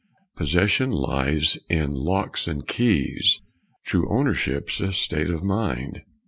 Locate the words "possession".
0.35-0.89